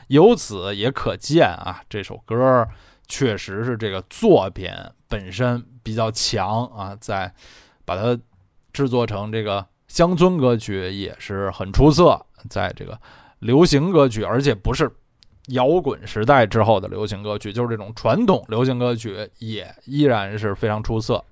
[0.09, 2.69] 由此也可见啊，这首歌
[3.09, 4.71] 确实是这个作品
[5.09, 7.33] 本身比较强啊，在
[7.87, 8.21] 把它
[8.71, 12.21] 制作成这个乡村歌曲也是很出色，
[12.51, 13.01] 在这个
[13.39, 14.95] 流行歌曲，而且不是。
[15.49, 21.25] 摇滚时代之后的流行歌曲，就是这种传统流行歌曲也依然是非常出色。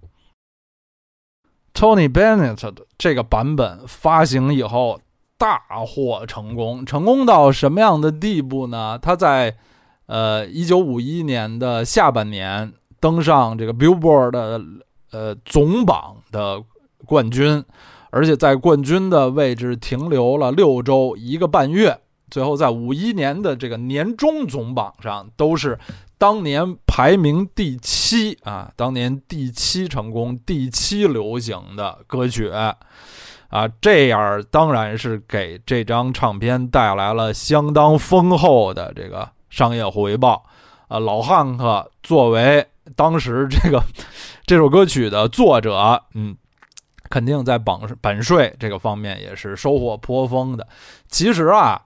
[1.72, 5.00] Tony Bennett 的这个版本发行以后
[5.38, 8.98] 大获成功，成功到什么样的地步呢？
[9.00, 9.56] 他在
[10.06, 14.60] 呃一九五一年的下半年登上这个 Billboard 的
[15.10, 16.62] 呃总榜的
[17.06, 17.64] 冠军，
[18.10, 21.98] 而且在冠军的位置停留了六周一个半月。
[22.32, 25.78] 最后，在五一年的这个年终总榜上，都是
[26.16, 32.74] 当年排名第七啊，当年第七成功、第七流行的歌曲啊，
[33.82, 40.42] 这样当然是给这张唱片带来了相当丰厚的这个商业回报
[40.88, 40.98] 啊。
[40.98, 42.66] 老汉克作为
[42.96, 43.78] 当时这个
[44.46, 46.34] 这首歌曲的作者，嗯，
[47.10, 50.66] 肯定在榜版税这个方面也是收获颇丰的。
[51.08, 51.82] 其实啊。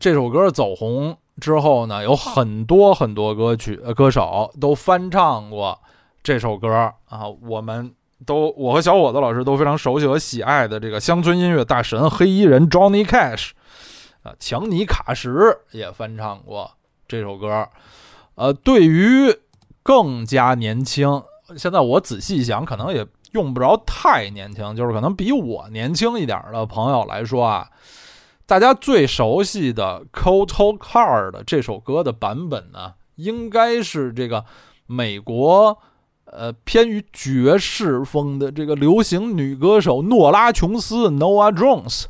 [0.00, 5.78] 这首歌走红之后呢，有很多很多歌曲歌手都翻唱过
[6.24, 7.28] 这首歌啊。
[7.40, 13.50] 我们都我和小伙子老师都非常熟悉和喜爱的这个乡村音乐大神黑衣人 Johnny Cash
[14.22, 15.30] 啊，强尼卡什
[15.70, 16.72] 也翻唱过
[17.06, 17.68] 这首歌。
[18.34, 19.32] 呃，对于
[19.84, 21.22] 更加年轻，
[21.56, 27.68] 现在我仔细想，可能也用不着太年轻，就是可能比我年轻一点的朋友来说啊。
[28.46, 34.44] 大家最熟悉的《Cold Hard》这首歌的版本呢，应该是这个
[34.86, 35.76] 美国
[36.26, 42.04] 呃偏于爵士风的这个流行女歌手诺拉琼斯 （Noah Jones）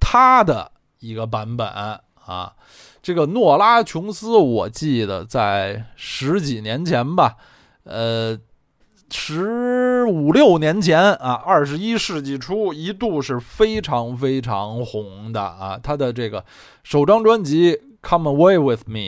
[0.00, 2.54] 她的一个版本啊。
[3.00, 7.36] 这个诺拉琼斯，我记得在十几年前吧，
[7.84, 8.36] 呃。
[9.10, 15.80] 十五六年前啊，二十一世纪初一度是非常非常红的啊。
[15.82, 16.44] 他的这个
[16.82, 18.98] 首张专辑《Come Away with Me》，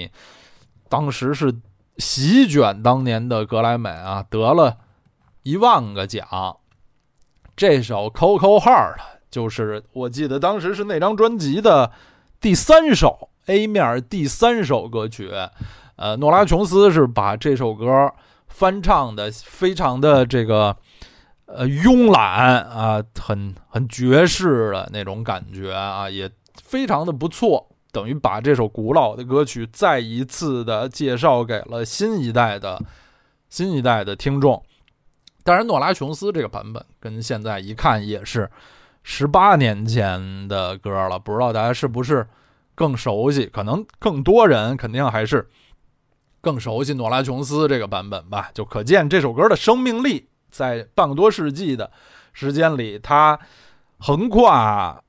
[0.88, 1.54] 当时是
[1.98, 4.78] 席卷当年的格莱美啊，得了
[5.42, 6.26] 一万个奖。
[7.54, 8.96] 这首《Coco Heart》
[9.30, 11.92] 就是我记得当时是那张专辑的
[12.40, 15.30] 第三首 A 面第三首歌曲。
[15.96, 18.10] 呃，诺拉琼斯是把这首歌。
[18.50, 20.76] 翻唱的非常的这个
[21.46, 26.30] 呃慵懒啊，很很爵士的那种感觉啊，也
[26.62, 27.66] 非常的不错。
[27.90, 32.80] 等于把这首古老的歌曲再一次的介绍给了新一代的
[33.48, 34.62] 新一代的听众。
[35.42, 38.48] 当然，诺拉琼斯这个版本跟现在一看也是
[39.02, 42.28] 十八年前的歌了，不知道大家是不是
[42.74, 43.46] 更熟悉？
[43.46, 45.48] 可能更多人肯定还是。
[46.40, 51.90] 更熟悉诺拉琼斯这个版本吧，就可见这首歌的生命力，在半个多世纪的
[52.32, 53.38] 时间里，它
[53.98, 55.02] 横跨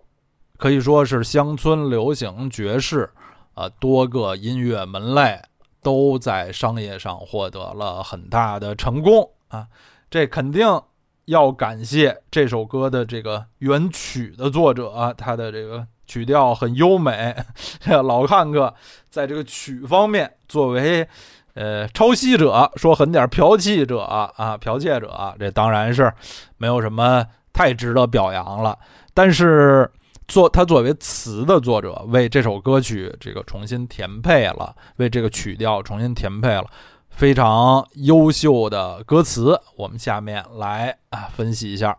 [0.58, 3.10] 可以说是乡村流行、爵士
[3.54, 5.42] 啊多个音乐门类，
[5.82, 9.68] 都在商业上获得了很大的成功啊。
[10.10, 10.68] 这肯定
[11.26, 15.88] 要感谢这首歌的这个原曲的作者，他的这个。
[16.12, 17.34] 曲调很优美，
[18.03, 18.74] 老看客
[19.09, 21.07] 在这个曲方面作为
[21.53, 26.12] 呃抄袭者，说狠点剽窃者啊，剽窃者，这当然是
[26.57, 28.78] 没有什么太值得表扬了。
[29.14, 29.89] 但是
[30.28, 36.66] 作他作为词的作者，为这首歌曲这个重新填配了，为这个曲调重新填配了
[37.09, 39.57] 非常优秀的歌词。
[39.78, 41.97] 我们下面来啊分析一下。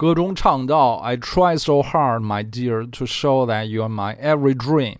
[0.00, 4.96] 歌中唱到：“I try so hard, my dear, to show that you're my every dream.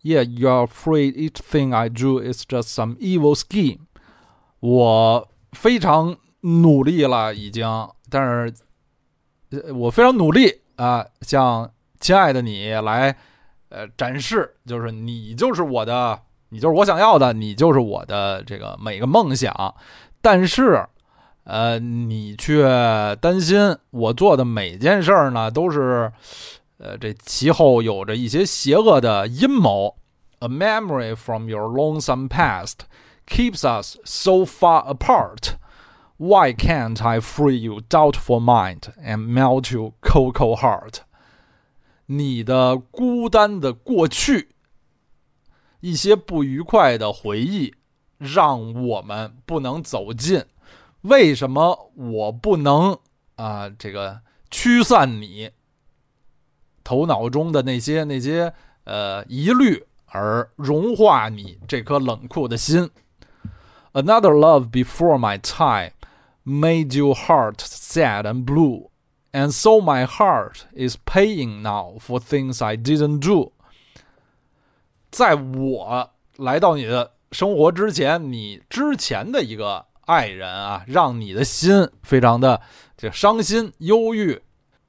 [0.00, 3.80] Yet you're afraid each thing I do is just some evil scheme。”
[4.60, 8.54] 我非常努力了，已经，但是，
[9.74, 11.70] 我非常努力啊，向
[12.00, 13.14] 亲爱的你来，
[13.68, 16.18] 呃，展示，就是你就是我的，
[16.48, 19.74] 你就是我想要的，你就是我的这个每个梦想，
[20.22, 20.82] 但是。
[21.50, 22.62] 呃，你却
[23.20, 26.12] 担心我做的每件事儿呢，都是，
[26.78, 29.96] 呃，这其后有着一些邪恶的阴谋。
[30.38, 32.82] A memory from your lonesome past
[33.26, 35.54] keeps us so far apart.
[36.18, 40.98] Why can't I free you, doubtful mind, and melt you cocoa heart?
[42.06, 44.50] 你的孤单的过去，
[45.80, 47.74] 一些不愉快的回忆，
[48.18, 50.44] 让我们不能走近。
[51.02, 52.98] 为什么我不能
[53.36, 53.68] 啊？
[53.78, 54.20] 这个
[54.50, 55.50] 驱散你
[56.84, 58.52] 头脑中的那些那些
[58.84, 62.90] 呃疑虑，而融化你这颗冷酷的心
[63.92, 65.92] ？Another love before my time
[66.44, 68.90] made your heart sad and blue,
[69.32, 73.52] and so my heart is paying now for things I didn't do。
[75.10, 82.60] 在我来到你的生活之前，你之前的一个爱人啊，让你的心非常的
[82.96, 84.42] 这伤心、忧郁，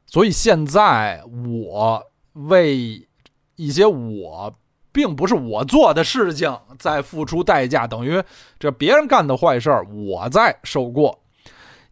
[0.07, 2.03] 所以现在我
[2.33, 3.07] 为
[3.55, 4.51] 一些我
[4.91, 8.23] 并不是我做的事情在付出代价，等于
[8.57, 11.19] 这别人干的坏事儿，我在受过。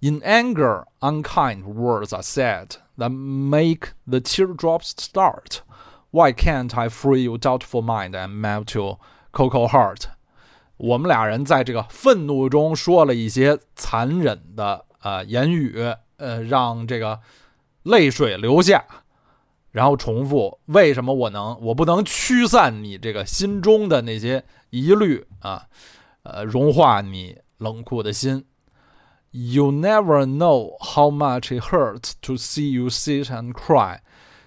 [0.01, 5.59] In anger, unkind words are said that make the teardrops start.
[6.09, 8.97] Why can't I free your doubtful mind and melt your
[9.31, 10.05] cocoa heart？
[10.79, 15.77] 我们俩人在这个愤怒中说了一些残忍的呃言语，
[16.15, 17.19] 呃，让这个
[17.83, 18.81] 泪水流下，
[19.71, 25.67] 然后重复：为什么我能，我不能驱散你这个心中的那些疑虑啊？
[26.23, 28.45] 呃，融化你冷酷的心。
[29.31, 33.99] You never know how much it hurts to see you sit and cry.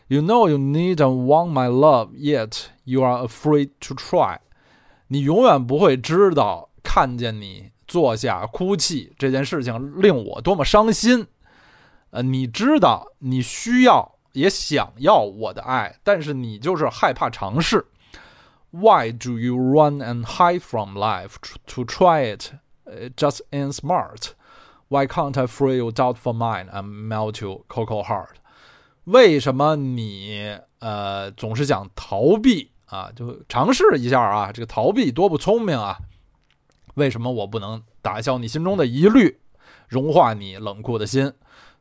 [0.09, 4.39] You know you need and want my love, yet you are afraid to try.
[5.13, 11.27] 你永远不会知道，看见你坐下哭泣这件事情令我多么伤心。
[12.13, 17.85] 呃，你知道你需要也想要我的爱，但是你就是害怕尝试。
[18.71, 21.35] Why do you run and hide from life
[21.67, 22.55] to try it?
[23.15, 24.31] Just in smart.
[24.89, 28.37] Why can't I free you doubtful mind and melt you cocoa heart？
[29.05, 33.11] 为什么你呃总是想逃避啊？
[33.17, 35.99] 就尝试一下啊，这个逃避多不聪明啊！
[36.95, 39.41] 为什么我不能打消你心中的疑虑，
[39.89, 41.33] 融化你冷酷的心？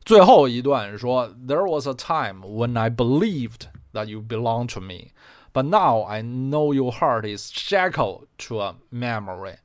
[0.04, 5.10] 最后一段说：There was a time when I believed that you belonged to me,
[5.52, 9.58] but now I know your heart is shackled to a memory。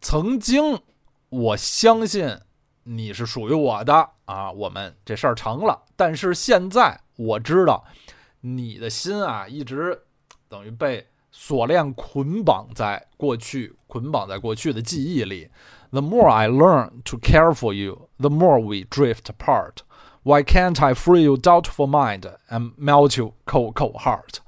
[0.00, 0.80] 曾经。
[1.32, 2.40] 我相信
[2.82, 5.82] 你是属于我的啊，我们这事儿成了。
[5.96, 7.82] 但是现在我知道，
[8.42, 9.98] 你的心啊，一直
[10.52, 15.48] 等于被锁链捆绑在过去，捆绑在过去的记忆里。
[15.90, 19.78] The more I learn to care for you, the more we drift apart.
[20.22, 24.40] Why can't I free your doubtful mind and melt your cold, cold heart?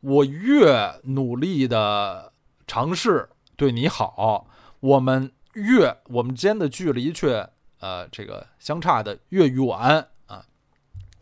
[0.00, 2.32] 我越努力的
[2.66, 4.46] 尝试对你好，
[4.80, 5.30] 我们。
[5.54, 7.44] 越我们间的距离却
[7.80, 9.68] 呃这个相差的越远
[10.26, 10.46] 啊，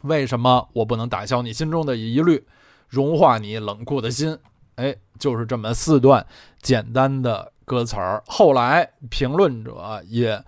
[0.02, 2.46] 为什么我不能打消你心中的疑虑，
[2.88, 4.36] 融化你冷酷的心？
[4.76, 6.26] 哎，就是这么四段
[6.60, 8.22] 简单的歌词儿。
[8.26, 10.42] 后来评论者也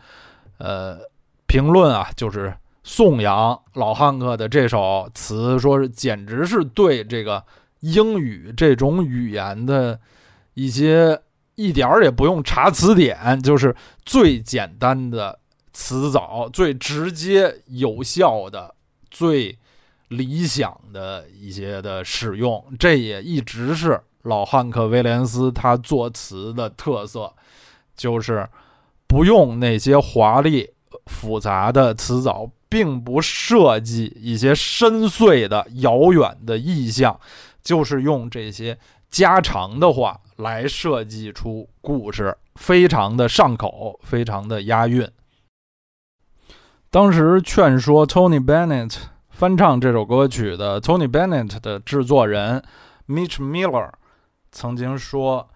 [0.58, 0.98] 呃
[1.46, 7.44] 评论啊，就是颂扬老汉克的这首词，说是简直是对这个
[7.80, 10.00] 英语这种语言的
[10.54, 11.20] 一些。
[11.56, 13.76] 一点儿也不用查词典，就是
[14.06, 15.38] 最简单的
[15.74, 18.74] 词藻，最直接有效的、
[19.10, 19.58] 最
[20.10, 22.62] 理想的一些的使用。
[22.78, 27.32] 这也一直是老汉克·威廉斯他作词的特色，
[27.96, 28.48] 就是
[29.06, 30.70] 不用那些华丽
[31.06, 37.18] 复杂的词藻，并不设计一些深邃的遥远的意象，
[37.62, 38.78] 就是用这些
[39.10, 40.20] 家常的话。
[40.40, 45.06] 来设计出故事，非常的上口，非常的押韵。
[46.88, 48.96] 当时劝说 Tony Bennett
[49.40, 52.62] 翻唱这首歌曲的 Tony Bennett 的制作人
[53.08, 53.90] Mitch Miller
[54.52, 55.48] 曾经说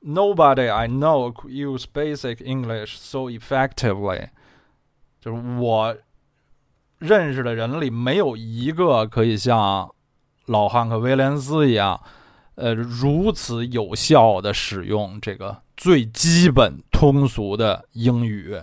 [0.00, 4.30] ：“Nobody I know could use basic English so effectively。”
[5.20, 5.94] 就是我
[7.00, 9.94] 认识的人里没有一个可以像
[10.46, 12.00] 老汉克·威廉斯一样。
[12.54, 18.58] 呃，如此有效的使用这个最基本通俗的英语。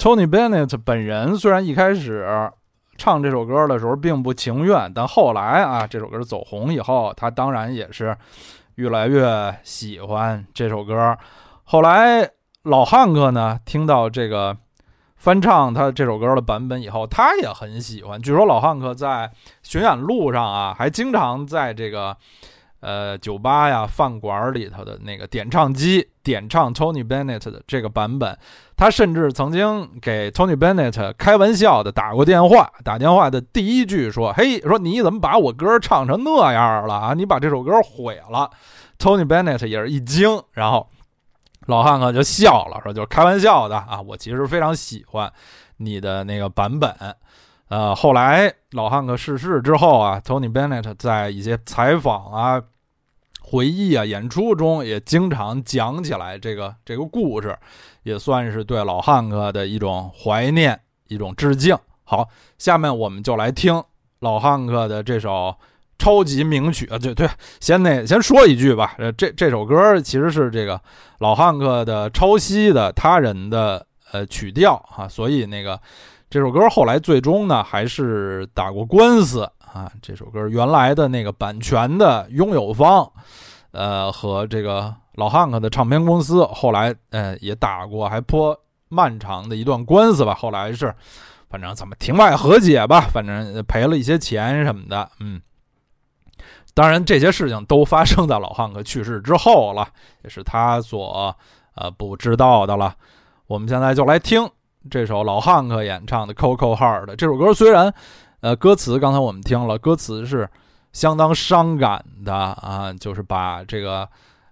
[0.00, 2.50] Tony Bennett 本人虽然一开始
[2.96, 8.16] 唱这首歌的时候并不情愿，但后来啊，这首歌走红以后，他当然也是
[8.76, 11.14] 越来越喜欢这首歌。
[11.64, 12.30] 后来
[12.62, 14.56] 老汉克呢，听到这个。
[15.16, 18.18] 翻唱他这首歌的版本以后，他也很喜欢。
[18.22, 19.30] 据说老汉克在
[19.62, 22.16] 巡演路上啊，还经常在这个
[22.80, 28.36] 呃酒吧呀、饭馆里头的那个点唱机点唱 Tony Bennett 的这个版本。
[28.76, 37.14] 他甚至曾经给 Tony Bennett 开玩笑的打过电话，打电话的第一句说：“嘿，说你怎么把我歌唱成那样了啊？
[37.14, 38.50] 你把这首歌毁了。
[38.98, 40.88] ”Tony Bennett 也是一惊，然后。
[41.66, 45.30] 老汉克就笑了，说：“就是开玩笑的啊，我其实非常喜欢
[45.76, 46.92] 你的那个版本。”
[47.70, 52.60] 呃，后来老汉克逝世之后啊，Tony Bennett 在一些采访啊、
[53.40, 57.56] 回忆啊、演出中也经常讲起来这个这个故事，
[58.02, 61.78] 也算是对老汉克的一种怀念、一种致敬。
[62.02, 63.80] 好，下面我们就来听
[64.18, 65.54] 老汉克的这首
[65.96, 66.98] 超级名曲啊！
[66.98, 67.28] 对对，
[67.60, 70.80] 先那先说一句吧，这这首歌其实是这个
[71.20, 75.80] 老汉克的抄袭的他人的呃曲调哈，所以那个
[76.28, 79.90] 这首歌后来最终呢还是打过官司啊。
[80.02, 83.10] 这首歌原来的那个版权的拥有方，
[83.72, 88.58] 呃，和这个老汉克的唱片公司后来呃也打过还颇
[88.88, 90.34] 漫长的一段官司吧。
[90.34, 90.94] 后来是
[91.48, 95.40] 反正怎么庭外和解吧，反正赔了一些钱什么的，嗯。
[96.72, 99.88] 当然，这些事情都发生在老汉克去世之后了，
[100.22, 101.36] 也是他所
[101.74, 102.94] 呃不知道的了。
[103.50, 104.48] 我们现在就来听
[104.88, 107.52] 这首老汉克演唱的《Coco Heart》这首歌。
[107.52, 107.92] 虽然
[108.42, 110.48] 呃歌词刚才我们听了，歌词是
[110.92, 114.08] 相当伤感的啊，就是把这个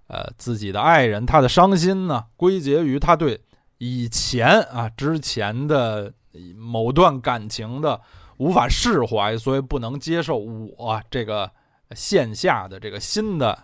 [0.09, 3.41] 呃自己的爱人他的伤心呢归结于他对
[3.79, 6.13] 以前啊之前的
[6.57, 8.01] 某段感情的
[8.39, 11.53] 无法释怀，所以不能接受我这个。
[11.95, 13.59] 线下的这个新的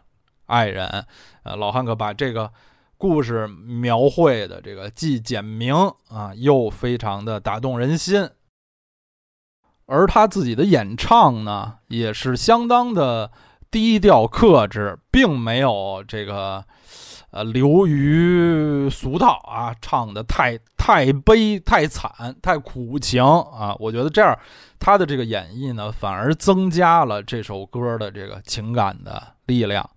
[0.46, 1.04] 爱人，
[1.42, 2.50] 呃，老汉克把这个
[3.06, 5.74] 故事描绘的这个既简明
[6.08, 8.26] 啊，又非常的打动人心。
[9.84, 13.30] 而他自己的演唱呢，也是相当的
[13.70, 16.64] 低调克制，并没有这个。
[17.30, 23.74] 呃，流于俗套啊，唱的太太悲、太惨、太苦情啊！
[23.80, 24.38] 我觉得这样，
[24.78, 29.90] 他的这个演绎呢，反而增加了这首歌的这个情感的力量。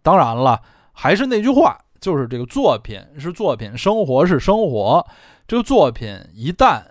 [0.00, 5.06] 当然了，还是那句话，就是这个作品是作品，生活是生活。
[5.46, 6.82] 这个作品一旦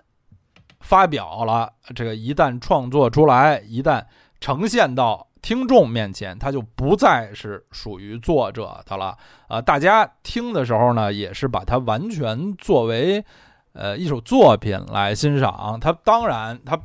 [0.80, 4.04] 发表了，这个一旦创作出来，一旦
[4.40, 5.26] 呈现到。
[5.40, 9.16] 听众面前，它就不再是属于作者的了。
[9.48, 13.24] 呃，大家听的时候呢，也是把它完全作为，
[13.72, 15.78] 呃，一首作品来欣赏。
[15.80, 16.76] 它当然，它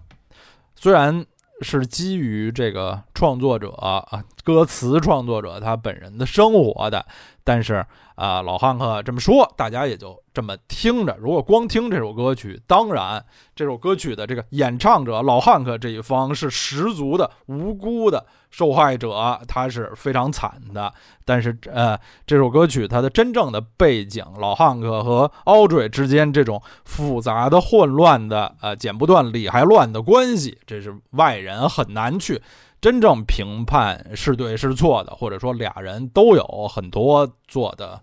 [0.76, 1.26] 虽然
[1.62, 7.06] 是基于这个创作者啊，歌词创作者他本人的生活的。
[7.46, 7.86] 但是
[8.16, 11.18] 啊，老汉克这么说，大家也就这么听着。
[11.20, 20.94] 如果光听这首歌曲，当然这首歌曲的这个演唱者老汉克这一方是十足的无辜的受害者，他是非常惨的。
[21.26, 32.42] 但是呃，这首歌曲它的真正的背景，老汉克和 Audrey 之间这种复杂的、混乱的、呃剪不断理还乱的关系，这是外人很难去。
[32.84, 37.98] 真正评判是对是错的，或者说俩人都有很多做的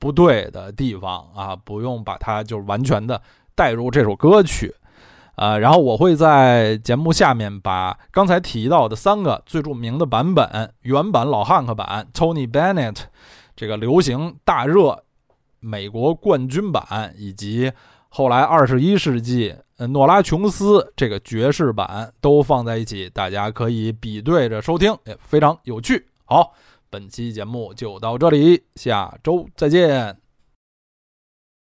[0.00, 3.22] 不对的地方啊，不用把它就完全的
[3.54, 4.74] 带入这首歌曲，
[5.36, 12.96] 啊，然后我会在节目下面把刚才提到的三个最著名的版本：原版老汉克版、Tony Bennett
[13.54, 15.04] 这个流行大热
[15.60, 17.70] 美国冠军版，以及
[18.08, 19.54] 后来二十一世纪。
[19.92, 26.06] 诺拉琼斯这个爵士版都放在一起，大家可以比对着收听，也非常有趣。
[26.24, 26.52] 好，
[26.90, 30.23] 本期节目就到这里，下周再见。